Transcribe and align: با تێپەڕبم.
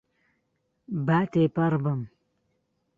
با 1.05 1.19
تێپەڕبم. 1.31 2.01